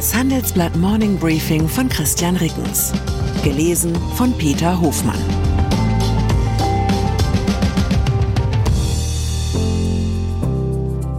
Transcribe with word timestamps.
Das 0.00 0.14
Handelsblatt 0.14 0.74
Morning 0.76 1.18
Briefing 1.18 1.68
von 1.68 1.86
Christian 1.90 2.34
Rickens. 2.36 2.90
Gelesen 3.44 3.94
von 4.14 4.32
Peter 4.38 4.80
Hofmann. 4.80 5.20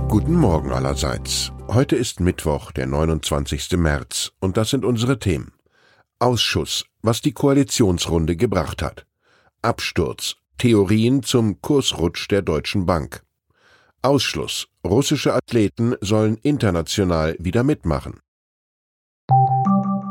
Guten 0.07 0.33
Morgen 0.33 0.71
allerseits. 0.71 1.51
Heute 1.67 1.95
ist 1.95 2.21
Mittwoch, 2.21 2.71
der 2.71 2.87
29. 2.87 3.73
März, 3.73 4.31
und 4.39 4.57
das 4.57 4.71
sind 4.71 4.83
unsere 4.83 5.19
Themen. 5.19 5.51
Ausschuss, 6.17 6.83
was 7.03 7.21
die 7.21 7.33
Koalitionsrunde 7.33 8.35
gebracht 8.35 8.81
hat. 8.81 9.05
Absturz, 9.61 10.37
Theorien 10.57 11.21
zum 11.21 11.61
Kursrutsch 11.61 12.27
der 12.31 12.41
Deutschen 12.41 12.87
Bank. 12.87 13.21
Ausschluss, 14.01 14.69
russische 14.83 15.35
Athleten 15.35 15.93
sollen 16.01 16.37
international 16.37 17.35
wieder 17.37 17.63
mitmachen. 17.63 18.21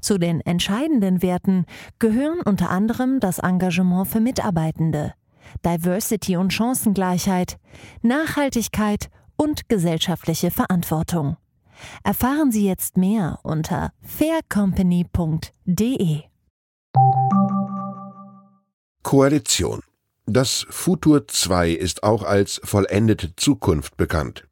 Zu 0.00 0.18
den 0.18 0.40
entscheidenden 0.40 1.22
Werten 1.22 1.66
gehören 1.98 2.40
unter 2.40 2.70
anderem 2.70 3.20
das 3.20 3.38
Engagement 3.38 4.08
für 4.08 4.20
Mitarbeitende, 4.20 5.14
Diversity 5.64 6.36
und 6.36 6.52
Chancengleichheit, 6.52 7.58
Nachhaltigkeit 8.02 9.08
und 9.36 9.68
gesellschaftliche 9.68 10.50
Verantwortung. 10.50 11.36
Erfahren 12.04 12.52
Sie 12.52 12.66
jetzt 12.66 12.96
mehr 12.96 13.40
unter 13.42 13.92
faircompany.de. 14.02 16.22
Koalition. 19.02 19.82
Das 20.26 20.64
Futur 20.70 21.26
2 21.26 21.70
ist 21.70 22.04
auch 22.04 22.22
als 22.22 22.60
vollendete 22.62 23.34
Zukunft 23.34 23.96
bekannt. 23.96 24.46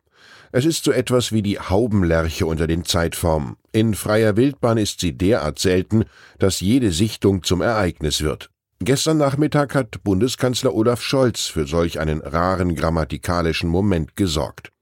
Es 0.53 0.65
ist 0.65 0.83
so 0.83 0.91
etwas 0.91 1.31
wie 1.31 1.43
die 1.43 1.61
Haubenlerche 1.61 2.45
unter 2.45 2.67
den 2.67 2.85
Zeitformen. 2.85 3.57
In 3.71 3.95
freier 3.95 4.37
Wildbahn 4.37 4.79
ist 4.79 4.99
sie 4.99 5.17
derart 5.17 5.61
selten, 5.61 6.05
dass 6.41 6.61
jede 6.61 6.91
Sichtung 6.91 7.45
zum 7.45 7.61
Ereignis 7.61 8.21
wird. 8.23 8.51
Gestern 8.81 9.19
Nachmittag 9.19 9.77
hat 9.77 10.03
Bundeskanzler 10.03 10.75
Olaf 10.75 11.03
Scholz 11.03 11.47
für 11.47 11.67
solch 11.67 12.01
einen 12.01 12.21
raren 12.21 12.75
grammatikalischen 12.75 13.69
Moment 13.69 14.17
gesorgt. 14.17 14.73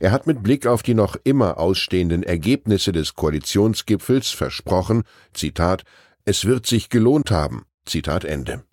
Er 0.00 0.12
hat 0.12 0.26
mit 0.26 0.42
Blick 0.42 0.66
auf 0.66 0.82
die 0.82 0.92
noch 0.92 1.16
immer 1.24 1.56
ausstehenden 1.56 2.22
Ergebnisse 2.22 2.92
des 2.92 3.14
Koalitionsgipfels 3.14 4.30
versprochen, 4.32 5.04
Zitat, 5.32 5.84
es 6.26 6.44
wird 6.44 6.66
sich 6.66 6.90
gelohnt 6.90 7.30
haben, 7.30 7.62
Zitat 7.86 8.24
Ende. 8.24 8.64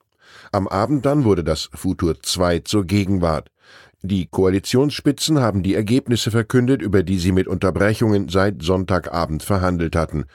Am 0.51 0.67
Abend 0.67 1.05
dann 1.05 1.23
wurde 1.23 1.45
das 1.45 1.69
Futur 1.73 2.21
2 2.21 2.59
zur 2.59 2.85
Gegenwart. 2.85 3.47
Die 4.05 4.27
Koalitionsspitzen 4.27 5.39
haben 5.39 5.63
die 5.63 5.75
Ergebnisse 5.75 6.29
verkündet, 6.29 6.81
über 6.81 7.03
die 7.03 7.17
sie 7.17 7.31
mit 7.31 7.47
Unterbrechungen 7.47 8.27
seit 8.27 8.61
Sonntagabend 8.61 9.43
verhandelt 9.43 9.95
hatten. 9.95 10.25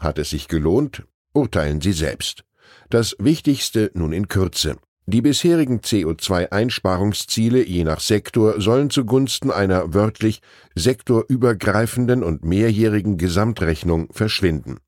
Hat 0.00 0.18
es 0.18 0.30
sich 0.30 0.48
gelohnt? 0.48 1.04
Urteilen 1.34 1.82
Sie 1.82 1.92
selbst. 1.92 2.44
Das 2.88 3.14
Wichtigste 3.18 3.90
nun 3.92 4.12
in 4.12 4.28
Kürze. 4.28 4.76
Die 5.04 5.20
bisherigen 5.20 5.80
CO2-Einsparungsziele 5.80 7.62
je 7.66 7.84
nach 7.84 8.00
Sektor 8.00 8.62
sollen 8.62 8.88
zugunsten 8.88 9.50
einer 9.50 9.92
wörtlich 9.92 10.40
sektorübergreifenden 10.74 12.22
und 12.22 12.46
mehrjährigen 12.46 13.18
Gesamtrechnung 13.18 14.08
verschwinden. 14.10 14.78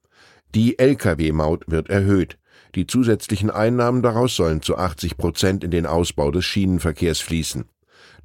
Die 0.54 0.78
Lkw-Maut 0.78 1.64
wird 1.68 1.90
erhöht. 1.90 2.38
Die 2.74 2.86
zusätzlichen 2.86 3.50
Einnahmen 3.50 4.02
daraus 4.02 4.34
sollen 4.34 4.62
zu 4.62 4.78
80 4.78 5.18
Prozent 5.18 5.62
in 5.62 5.70
den 5.70 5.84
Ausbau 5.84 6.30
des 6.30 6.46
Schienenverkehrs 6.46 7.20
fließen. 7.20 7.66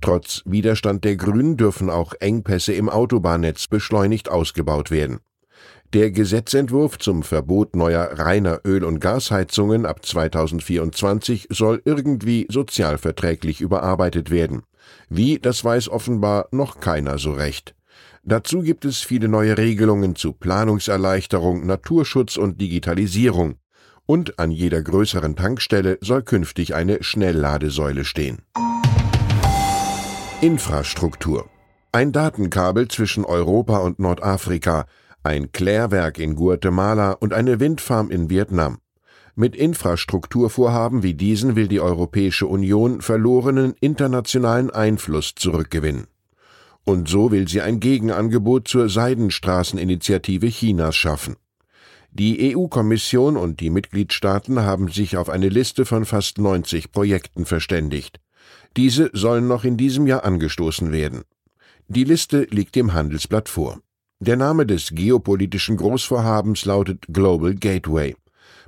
Trotz 0.01 0.41
Widerstand 0.45 1.03
der 1.03 1.15
Grünen 1.15 1.57
dürfen 1.57 1.89
auch 1.89 2.13
Engpässe 2.19 2.73
im 2.73 2.89
Autobahnnetz 2.89 3.67
beschleunigt 3.67 4.29
ausgebaut 4.29 4.91
werden. 4.91 5.19
Der 5.93 6.11
Gesetzentwurf 6.11 6.97
zum 6.97 7.23
Verbot 7.23 7.75
neuer 7.75 8.09
reiner 8.19 8.59
Öl- 8.65 8.83
und 8.83 8.99
Gasheizungen 8.99 9.85
ab 9.85 10.05
2024 10.05 11.47
soll 11.51 11.81
irgendwie 11.85 12.47
sozialverträglich 12.49 13.61
überarbeitet 13.61 14.29
werden. 14.29 14.63
Wie, 15.09 15.39
das 15.39 15.63
weiß 15.63 15.89
offenbar 15.89 16.47
noch 16.51 16.79
keiner 16.79 17.17
so 17.17 17.31
recht. 17.31 17.75
Dazu 18.23 18.61
gibt 18.61 18.85
es 18.85 19.01
viele 19.01 19.27
neue 19.27 19.57
Regelungen 19.57 20.15
zu 20.15 20.33
Planungserleichterung, 20.33 21.65
Naturschutz 21.65 22.37
und 22.37 22.59
Digitalisierung. 22.59 23.55
Und 24.07 24.39
an 24.39 24.51
jeder 24.51 24.81
größeren 24.81 25.35
Tankstelle 25.35 25.97
soll 26.01 26.23
künftig 26.23 26.75
eine 26.75 27.03
Schnellladesäule 27.03 28.03
stehen. 28.03 28.41
Infrastruktur. 30.41 31.49
Ein 31.93 32.11
Datenkabel 32.11 32.89
zwischen 32.89 33.23
Europa 33.23 33.77
und 33.77 33.99
Nordafrika, 33.99 34.85
ein 35.23 35.53
Klärwerk 35.53 36.19
in 36.19 36.35
Guatemala 36.35 37.13
und 37.13 37.33
eine 37.33 37.61
Windfarm 37.61 38.11
in 38.11 38.29
Vietnam. 38.29 38.79
Mit 39.35 39.55
Infrastrukturvorhaben 39.55 41.03
wie 41.03 41.13
diesen 41.13 41.55
will 41.55 41.69
die 41.69 41.79
Europäische 41.79 42.47
Union 42.47 42.99
verlorenen 42.99 43.75
internationalen 43.79 44.69
Einfluss 44.71 45.35
zurückgewinnen. 45.35 46.07
Und 46.83 47.07
so 47.07 47.31
will 47.31 47.47
sie 47.47 47.61
ein 47.61 47.79
Gegenangebot 47.79 48.67
zur 48.67 48.89
Seidenstraßeninitiative 48.89 50.47
Chinas 50.47 50.97
schaffen. 50.97 51.37
Die 52.11 52.55
EU-Kommission 52.55 53.37
und 53.37 53.61
die 53.61 53.69
Mitgliedstaaten 53.69 54.63
haben 54.63 54.89
sich 54.89 55.15
auf 55.15 55.29
eine 55.29 55.47
Liste 55.47 55.85
von 55.85 56.03
fast 56.03 56.39
90 56.39 56.91
Projekten 56.91 57.45
verständigt. 57.45 58.19
Diese 58.77 59.09
sollen 59.13 59.47
noch 59.47 59.63
in 59.63 59.77
diesem 59.77 60.07
Jahr 60.07 60.23
angestoßen 60.23 60.91
werden. 60.91 61.23
Die 61.87 62.03
Liste 62.03 62.47
liegt 62.49 62.75
dem 62.75 62.93
Handelsblatt 62.93 63.47
vor. 63.47 63.79
Der 64.19 64.37
Name 64.37 64.65
des 64.65 64.91
geopolitischen 64.91 65.77
Großvorhabens 65.77 66.65
lautet 66.65 67.05
Global 67.11 67.53
Gateway. 67.53 68.15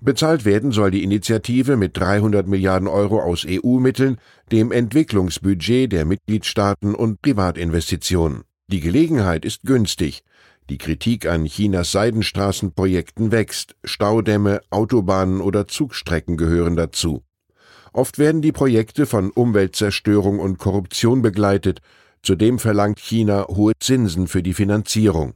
Bezahlt 0.02 0.46
werden 0.46 0.72
soll 0.72 0.92
die 0.92 1.04
Initiative 1.04 1.76
mit 1.76 1.98
300 1.98 2.48
Milliarden 2.48 2.88
Euro 2.88 3.22
aus 3.22 3.46
EU-Mitteln, 3.48 4.18
dem 4.52 4.72
Entwicklungsbudget 4.72 5.92
der 5.92 6.06
Mitgliedstaaten 6.06 6.94
und 6.94 7.22
Privatinvestitionen. 7.22 8.44
Die 8.68 8.82
Gelegenheit 8.82 9.46
ist 9.46 9.64
günstig. 9.64 10.24
Die 10.70 10.78
Kritik 10.78 11.26
an 11.26 11.46
Chinas 11.46 11.92
Seidenstraßenprojekten 11.94 13.32
wächst. 13.32 13.76
Staudämme, 13.84 14.62
Autobahnen 14.70 15.42
oder 15.42 15.68
Zugstrecken 15.68 16.38
gehören 16.38 16.76
dazu. 16.76 17.24
Oft 17.98 18.20
werden 18.20 18.44
die 18.44 18.52
Projekte 18.52 19.08
von 19.08 19.32
Umweltzerstörung 19.32 20.38
und 20.38 20.60
Korruption 20.60 21.24
begleitet. 21.24 21.82
Zudem 22.22 22.60
verlangt 22.60 23.00
China 23.00 23.48
hohe 23.48 23.74
Zinsen 23.80 24.28
für 24.28 24.44
die 24.44 24.54
Finanzierung. 24.54 25.34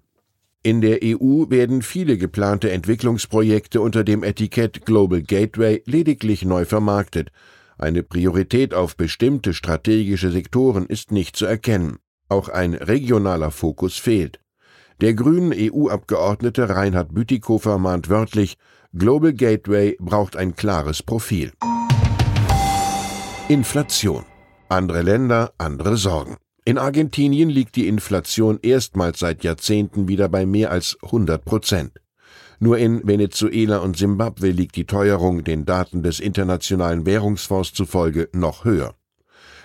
In 0.62 0.80
der 0.80 1.00
EU 1.04 1.50
werden 1.50 1.82
viele 1.82 2.20
geplante 2.20 2.70
Entwicklungsprojekte 2.70 3.82
unter 3.82 4.04
dem 4.04 4.22
Etikett 4.22 4.86
Global 4.86 5.24
Gateway 5.24 5.82
lediglich 5.88 6.46
neu 6.46 6.66
vermarktet. 6.66 7.32
Eine 7.80 8.04
Priorität 8.04 8.76
auf 8.76 8.96
bestimmte 8.96 9.56
strategische 9.56 10.30
Sektoren 10.30 10.86
ist 10.86 11.12
nicht 11.12 11.36
zu 11.36 11.48
erkennen. 11.48 11.98
Auch 12.30 12.48
ein 12.48 12.76
regionaler 12.76 13.50
Fokus 13.50 13.98
fehlt. 13.98 14.40
Der 15.02 15.16
grünen 15.16 15.52
EU-Abgeordnete 15.52 16.70
Reinhard 16.70 17.12
Bütikofer 17.12 17.80
mahnt 17.80 18.10
wörtlich, 18.10 18.56
Global 18.96 19.34
Gateway 19.34 19.98
braucht 20.00 20.36
ein 20.38 20.56
klares 20.56 21.02
Profil. 21.02 21.54
Inflation. 23.52 24.24
Andere 24.70 25.02
Länder, 25.02 25.52
andere 25.58 25.98
Sorgen. 25.98 26.38
In 26.64 26.78
Argentinien 26.78 27.50
liegt 27.50 27.76
die 27.76 27.90
Inflation 27.90 28.60
erstmals 28.62 29.20
seit 29.20 29.44
Jahrzehnten 29.44 30.08
wieder 30.08 30.30
bei 30.30 30.46
mehr 30.46 30.72
als 30.72 30.98
100 31.04 31.44
Prozent. 31.44 31.92
Nur 32.62 32.78
in 32.78 33.06
Venezuela 33.06 33.80
und 33.80 33.98
Simbabwe 33.98 34.52
liegt 34.52 34.78
die 34.78 34.86
Teuerung 34.86 35.44
den 35.44 35.66
Daten 35.66 36.02
des 36.02 36.22
Internationalen 36.22 37.06
Währungsfonds 37.06 37.74
zufolge 37.74 38.30
noch 38.32 38.64
höher. 38.64 38.96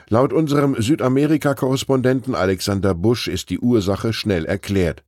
Laut 0.08 0.32
unserem 0.32 0.74
Südamerika-Korrespondenten 0.74 2.34
Alexander 2.34 2.92
Busch 2.92 3.28
ist 3.28 3.50
die 3.50 3.60
Ursache 3.60 4.12
schnell 4.12 4.46
erklärt. 4.46 5.04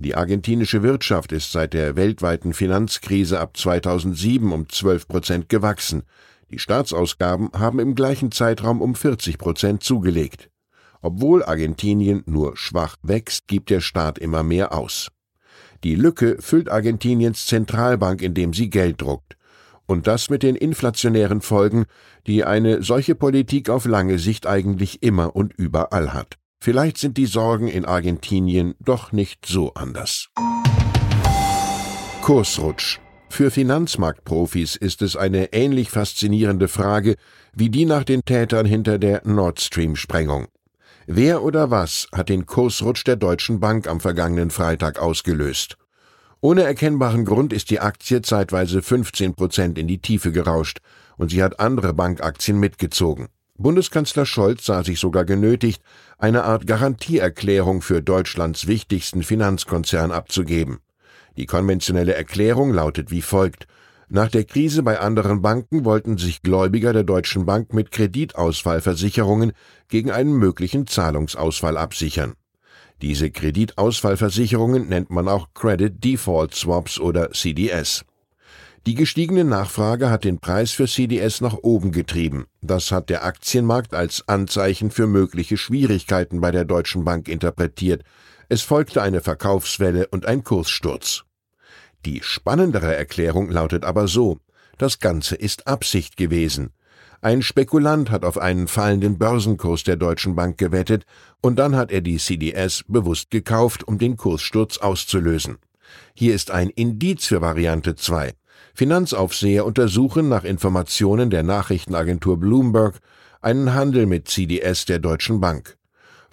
Die 0.00 0.16
argentinische 0.16 0.82
Wirtschaft 0.82 1.30
ist 1.30 1.52
seit 1.52 1.74
der 1.74 1.94
weltweiten 1.94 2.54
Finanzkrise 2.54 3.38
ab 3.38 3.56
2007 3.56 4.50
um 4.50 4.68
12 4.68 5.06
Prozent 5.06 5.48
gewachsen. 5.48 6.02
Die 6.50 6.58
Staatsausgaben 6.58 7.50
haben 7.52 7.80
im 7.80 7.94
gleichen 7.94 8.30
Zeitraum 8.30 8.80
um 8.80 8.94
40 8.94 9.38
Prozent 9.38 9.82
zugelegt. 9.82 10.48
Obwohl 11.02 11.44
Argentinien 11.44 12.22
nur 12.26 12.56
schwach 12.56 12.96
wächst, 13.02 13.48
gibt 13.48 13.70
der 13.70 13.80
Staat 13.80 14.18
immer 14.18 14.42
mehr 14.42 14.72
aus. 14.72 15.08
Die 15.84 15.94
Lücke 15.94 16.36
füllt 16.40 16.68
Argentiniens 16.68 17.46
Zentralbank, 17.46 18.22
indem 18.22 18.52
sie 18.52 18.70
Geld 18.70 19.02
druckt. 19.02 19.36
Und 19.86 20.06
das 20.06 20.30
mit 20.30 20.42
den 20.42 20.56
inflationären 20.56 21.40
Folgen, 21.40 21.84
die 22.26 22.44
eine 22.44 22.82
solche 22.82 23.14
Politik 23.14 23.70
auf 23.70 23.84
lange 23.84 24.18
Sicht 24.18 24.46
eigentlich 24.46 25.02
immer 25.02 25.36
und 25.36 25.52
überall 25.52 26.12
hat. 26.12 26.38
Vielleicht 26.60 26.98
sind 26.98 27.16
die 27.18 27.26
Sorgen 27.26 27.68
in 27.68 27.84
Argentinien 27.84 28.74
doch 28.80 29.12
nicht 29.12 29.46
so 29.46 29.74
anders. 29.74 30.28
Kursrutsch. 32.22 32.98
Für 33.28 33.50
Finanzmarktprofis 33.50 34.76
ist 34.76 35.02
es 35.02 35.16
eine 35.16 35.52
ähnlich 35.52 35.90
faszinierende 35.90 36.68
Frage 36.68 37.16
wie 37.52 37.70
die 37.70 37.84
nach 37.84 38.04
den 38.04 38.22
Tätern 38.24 38.66
hinter 38.66 38.98
der 38.98 39.22
Nord 39.24 39.60
Stream-Sprengung. 39.60 40.46
Wer 41.06 41.42
oder 41.42 41.70
was 41.70 42.08
hat 42.12 42.28
den 42.28 42.46
Kursrutsch 42.46 43.04
der 43.04 43.16
Deutschen 43.16 43.60
Bank 43.60 43.88
am 43.88 44.00
vergangenen 44.00 44.50
Freitag 44.50 44.98
ausgelöst? 44.98 45.76
Ohne 46.40 46.62
erkennbaren 46.62 47.24
Grund 47.24 47.52
ist 47.52 47.70
die 47.70 47.80
Aktie 47.80 48.22
zeitweise 48.22 48.82
15 48.82 49.34
Prozent 49.34 49.78
in 49.78 49.88
die 49.88 49.98
Tiefe 49.98 50.32
gerauscht 50.32 50.78
und 51.16 51.30
sie 51.30 51.42
hat 51.42 51.60
andere 51.60 51.94
Bankaktien 51.94 52.58
mitgezogen. 52.58 53.28
Bundeskanzler 53.58 54.26
Scholz 54.26 54.66
sah 54.66 54.84
sich 54.84 55.00
sogar 55.00 55.24
genötigt, 55.24 55.82
eine 56.18 56.44
Art 56.44 56.66
Garantieerklärung 56.66 57.80
für 57.82 58.02
Deutschlands 58.02 58.66
wichtigsten 58.66 59.22
Finanzkonzern 59.22 60.12
abzugeben. 60.12 60.78
Die 61.36 61.46
konventionelle 61.46 62.14
Erklärung 62.14 62.72
lautet 62.72 63.10
wie 63.10 63.22
folgt 63.22 63.66
Nach 64.08 64.28
der 64.28 64.44
Krise 64.44 64.82
bei 64.82 65.00
anderen 65.00 65.42
Banken 65.42 65.84
wollten 65.84 66.16
sich 66.16 66.42
Gläubiger 66.42 66.92
der 66.92 67.04
Deutschen 67.04 67.44
Bank 67.44 67.74
mit 67.74 67.90
Kreditausfallversicherungen 67.90 69.52
gegen 69.88 70.10
einen 70.10 70.32
möglichen 70.32 70.86
Zahlungsausfall 70.86 71.76
absichern. 71.76 72.34
Diese 73.02 73.30
Kreditausfallversicherungen 73.30 74.88
nennt 74.88 75.10
man 75.10 75.28
auch 75.28 75.48
Credit 75.52 75.92
Default 76.02 76.54
Swaps 76.54 76.98
oder 76.98 77.30
CDS. 77.32 78.04
Die 78.86 78.94
gestiegene 78.94 79.44
Nachfrage 79.44 80.10
hat 80.10 80.22
den 80.22 80.38
Preis 80.38 80.70
für 80.70 80.86
CDS 80.86 81.40
nach 81.40 81.58
oben 81.62 81.90
getrieben. 81.90 82.46
Das 82.62 82.92
hat 82.92 83.10
der 83.10 83.24
Aktienmarkt 83.24 83.94
als 83.94 84.28
Anzeichen 84.28 84.92
für 84.92 85.08
mögliche 85.08 85.56
Schwierigkeiten 85.56 86.40
bei 86.40 86.52
der 86.52 86.64
Deutschen 86.64 87.04
Bank 87.04 87.28
interpretiert. 87.28 88.04
Es 88.48 88.62
folgte 88.62 89.02
eine 89.02 89.20
Verkaufswelle 89.20 90.06
und 90.08 90.26
ein 90.26 90.44
Kurssturz. 90.44 91.24
Die 92.04 92.22
spannendere 92.22 92.94
Erklärung 92.94 93.50
lautet 93.50 93.84
aber 93.84 94.06
so 94.06 94.38
Das 94.78 95.00
Ganze 95.00 95.34
ist 95.34 95.66
Absicht 95.66 96.16
gewesen. 96.16 96.70
Ein 97.22 97.42
Spekulant 97.42 98.10
hat 98.10 98.24
auf 98.24 98.38
einen 98.38 98.68
fallenden 98.68 99.18
Börsenkurs 99.18 99.82
der 99.82 99.96
Deutschen 99.96 100.36
Bank 100.36 100.58
gewettet, 100.58 101.04
und 101.40 101.58
dann 101.58 101.74
hat 101.74 101.90
er 101.90 102.02
die 102.02 102.18
CDS 102.18 102.84
bewusst 102.86 103.30
gekauft, 103.30 103.88
um 103.88 103.98
den 103.98 104.16
Kurssturz 104.16 104.78
auszulösen. 104.78 105.56
Hier 106.14 106.34
ist 106.34 106.50
ein 106.50 106.68
Indiz 106.70 107.26
für 107.26 107.40
Variante 107.40 107.96
2. 107.96 108.34
Finanzaufseher 108.74 109.64
untersuchen 109.64 110.28
nach 110.28 110.44
Informationen 110.44 111.30
der 111.30 111.42
Nachrichtenagentur 111.42 112.38
Bloomberg 112.38 113.00
einen 113.40 113.74
Handel 113.74 114.06
mit 114.06 114.28
CDS 114.28 114.84
der 114.84 114.98
Deutschen 114.98 115.40
Bank. 115.40 115.78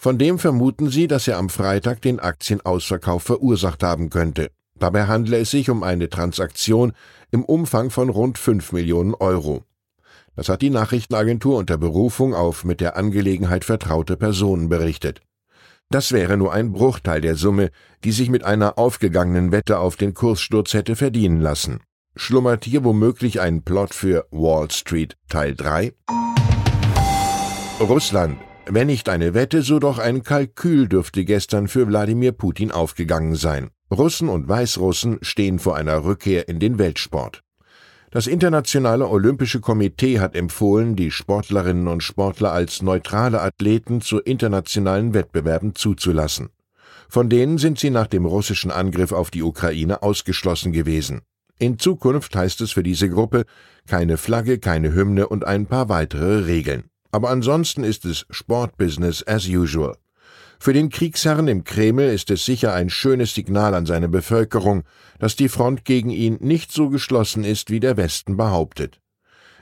Von 0.04 0.18
dem 0.18 0.38
vermuten 0.38 0.90
sie, 0.90 1.08
dass 1.08 1.30
er 1.30 1.38
am 1.38 1.48
Freitag 1.48 2.02
den 2.02 2.20
Aktienausverkauf 2.20 3.24
verursacht 3.24 3.84
haben 3.84 4.10
könnte. 4.10 4.52
Dabei 4.78 5.08
handle 5.08 5.38
es 5.38 5.52
sich 5.52 5.70
um 5.70 5.82
eine 5.82 6.10
Transaktion 6.10 6.92
im 7.32 7.46
Umfang 7.46 7.90
von 7.90 8.10
rund 8.10 8.38
5 8.38 8.74
Millionen 8.74 9.14
Euro. 9.14 9.64
Das 10.36 10.50
hat 10.50 10.62
die 10.62 10.72
Nachrichtenagentur 10.72 11.58
unter 11.58 11.78
Berufung 11.78 12.34
auf 12.34 12.66
mit 12.66 12.82
der 12.82 12.98
Angelegenheit 12.98 13.64
vertraute 13.64 14.18
Personen 14.18 14.68
berichtet. 14.68 15.22
Das 15.90 16.12
wäre 16.12 16.36
nur 16.36 16.52
ein 16.52 16.74
Bruchteil 16.74 17.22
der 17.22 17.38
Summe, 17.38 17.72
die 18.04 18.12
sich 18.12 18.30
mit 18.30 18.44
einer 18.44 18.78
aufgegangenen 18.78 19.54
Wette 19.54 19.80
auf 19.80 19.96
den 19.96 20.14
Kurssturz 20.14 20.74
hätte 20.74 20.98
verdienen 20.98 21.40
lassen. 21.40 21.80
Schlummert 22.18 22.66
hier 22.66 22.84
womöglich 22.84 23.40
ein 23.40 23.64
Plot 23.64 23.94
für 23.94 24.28
Wall 24.32 24.70
Street 24.70 25.16
Teil 25.30 25.56
3? 25.56 25.94
Russland 27.80 28.38
wenn 28.66 28.88
nicht 28.88 29.10
eine 29.10 29.34
Wette, 29.34 29.62
so 29.62 29.80
doch 29.80 30.00
ein 30.00 30.24
Kalkül 30.24 30.88
dürfte 30.88 31.26
gestern 31.26 31.68
für 31.68 31.88
Wladimir 31.88 32.32
Putin 32.32 32.72
aufgegangen 32.72 33.36
sein. 33.36 33.70
Russen 33.92 34.30
und 34.30 34.48
Weißrussen 34.48 35.20
stehen 35.22 35.60
vor 35.60 35.76
einer 35.76 36.04
Rückkehr 36.06 36.48
in 36.48 36.60
den 36.60 36.80
Weltsport. 36.80 37.44
Das 38.10 38.28
Internationale 38.28 39.08
Olympische 39.08 39.60
Komitee 39.60 40.20
hat 40.20 40.36
empfohlen, 40.36 40.96
die 40.96 41.12
Sportlerinnen 41.12 41.88
und 41.88 42.04
Sportler 42.04 42.52
als 42.52 42.82
neutrale 42.82 43.42
Athleten 43.42 44.02
zu 44.02 44.20
internationalen 44.20 45.14
Wettbewerben 45.14 45.76
zuzulassen. 45.76 46.50
Von 47.10 47.30
denen 47.30 47.58
sind 47.58 47.80
sie 47.80 47.90
nach 47.90 48.08
dem 48.08 48.26
russischen 48.26 48.72
Angriff 48.72 49.12
auf 49.12 49.30
die 49.30 49.44
Ukraine 49.44 50.04
ausgeschlossen 50.04 50.72
gewesen. 50.72 51.22
In 51.60 51.80
Zukunft 51.80 52.36
heißt 52.36 52.62
es 52.62 52.72
für 52.72 52.84
diese 52.84 53.10
Gruppe 53.10 53.46
keine 53.88 54.18
Flagge, 54.18 54.58
keine 54.60 54.94
Hymne 54.94 55.28
und 55.28 55.46
ein 55.46 55.66
paar 55.66 55.90
weitere 55.90 56.46
Regeln 56.46 56.86
aber 57.14 57.30
ansonsten 57.30 57.84
ist 57.84 58.06
es 58.06 58.26
Sportbusiness 58.32 59.26
as 59.28 59.48
usual. 59.48 59.96
Für 60.60 60.74
den 60.74 60.90
Kriegsherrn 60.90 61.48
im 61.48 61.64
Kreml 61.64 62.06
ist 62.06 62.32
es 62.32 62.44
sicher 62.44 62.74
ein 62.74 62.90
schönes 62.90 63.36
Signal 63.36 63.76
an 63.76 63.86
seine 63.86 64.10
Bevölkerung, 64.10 64.84
dass 65.20 65.36
die 65.36 65.50
Front 65.50 65.86
gegen 65.86 66.10
ihn 66.10 66.38
nicht 66.42 66.72
so 66.72 66.90
geschlossen 66.90 67.44
ist, 67.44 67.70
wie 67.70 67.80
der 67.80 67.98
Westen 67.98 68.36
behauptet. 68.36 69.00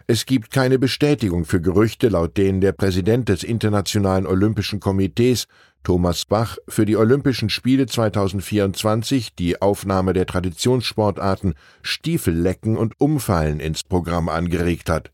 Es 0.07 0.25
gibt 0.25 0.51
keine 0.51 0.79
Bestätigung 0.79 1.43
für 1.43 1.59
Gerüchte, 1.59 2.07
laut 2.07 2.37
denen 2.37 2.61
der 2.61 2.71
Präsident 2.71 3.27
des 3.27 3.43
Internationalen 3.43 4.25
Olympischen 4.25 4.79
Komitees, 4.79 5.47
Thomas 5.83 6.23
Bach, 6.25 6.57
für 6.69 6.85
die 6.85 6.95
Olympischen 6.95 7.49
Spiele 7.49 7.85
2024 7.85 9.35
die 9.35 9.61
Aufnahme 9.61 10.13
der 10.13 10.25
Traditionssportarten 10.25 11.55
Stiefellecken 11.81 12.77
und 12.77 12.99
Umfallen 13.01 13.59
ins 13.59 13.83
Programm 13.83 14.29
angeregt 14.29 14.89
hat 14.89 15.11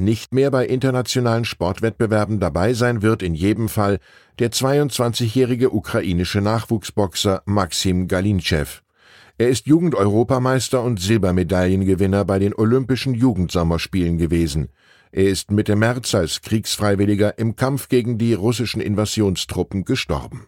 nicht 0.00 0.34
mehr 0.34 0.50
bei 0.50 0.66
internationalen 0.66 1.44
Sportwettbewerben 1.44 2.40
dabei 2.40 2.74
sein 2.74 3.02
wird 3.02 3.22
in 3.22 3.34
jedem 3.34 3.68
Fall 3.68 3.98
der 4.38 4.50
22-jährige 4.50 5.72
ukrainische 5.72 6.40
Nachwuchsboxer 6.40 7.42
Maxim 7.44 8.08
Galinchev. 8.08 8.80
Er 9.38 9.48
ist 9.48 9.66
Jugendeuropameister 9.66 10.82
und 10.82 11.00
Silbermedaillengewinner 11.00 12.24
bei 12.24 12.38
den 12.38 12.54
Olympischen 12.54 13.14
Jugendsommerspielen 13.14 14.18
gewesen. 14.18 14.68
Er 15.12 15.28
ist 15.28 15.50
Mitte 15.50 15.76
März 15.76 16.14
als 16.14 16.42
Kriegsfreiwilliger 16.42 17.38
im 17.38 17.56
Kampf 17.56 17.88
gegen 17.88 18.18
die 18.18 18.34
russischen 18.34 18.80
Invasionstruppen 18.80 19.84
gestorben. 19.84 20.46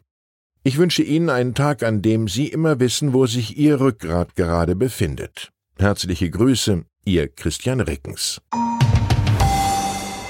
Ich 0.62 0.78
wünsche 0.78 1.02
Ihnen 1.02 1.30
einen 1.30 1.54
Tag, 1.54 1.82
an 1.82 2.02
dem 2.02 2.28
Sie 2.28 2.46
immer 2.46 2.78
wissen, 2.78 3.12
wo 3.12 3.26
sich 3.26 3.56
Ihr 3.56 3.80
Rückgrat 3.80 4.36
gerade 4.36 4.76
befindet. 4.76 5.50
Herzliche 5.78 6.30
Grüße, 6.30 6.84
Ihr 7.04 7.28
Christian 7.28 7.80
Rickens. 7.80 8.40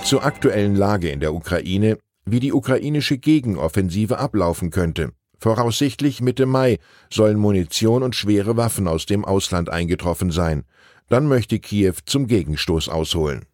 Zur 0.05 0.25
aktuellen 0.25 0.75
Lage 0.75 1.09
in 1.11 1.21
der 1.21 1.33
Ukraine, 1.33 1.97
wie 2.25 2.41
die 2.41 2.53
ukrainische 2.53 3.19
Gegenoffensive 3.19 4.19
ablaufen 4.19 4.71
könnte. 4.71 5.13
Voraussichtlich 5.39 6.21
Mitte 6.21 6.45
Mai 6.45 6.79
sollen 7.11 7.39
Munition 7.39 8.03
und 8.03 8.15
schwere 8.15 8.57
Waffen 8.57 8.89
aus 8.89 9.07
dem 9.07 9.25
Ausland 9.25 9.71
eingetroffen 9.71 10.31
sein. 10.31 10.65
Dann 11.09 11.27
möchte 11.27 11.59
Kiew 11.59 11.95
zum 12.05 12.27
Gegenstoß 12.27 12.89
ausholen. 12.89 13.47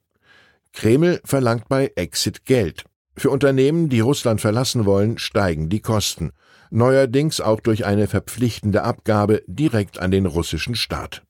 Kreml 0.73 1.21
verlangt 1.25 1.69
bei 1.69 1.93
Exit 1.97 2.45
Geld. 2.45 2.85
Für 3.17 3.31
Unternehmen, 3.31 3.89
die 3.89 4.01
Russland 4.01 4.41
verlassen 4.41 4.85
wollen, 4.87 5.19
steigen 5.19 5.69
die 5.69 5.81
Kosten. 5.81 6.31
Neuerdings 6.71 7.41
auch 7.41 7.61
durch 7.61 7.85
eine 7.85 8.07
verpflichtende 8.07 8.85
Abgabe 8.85 9.43
direkt 9.47 9.99
an 9.99 10.11
den 10.11 10.27
russischen 10.27 10.75
Staat. 10.75 11.23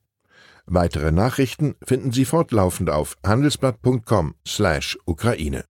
Weitere 0.71 1.11
Nachrichten 1.11 1.73
finden 1.83 2.11
Sie 2.11 2.25
fortlaufend 2.25 2.91
auf 2.91 3.17
handelsblatt.com/Ukraine. 3.25 5.63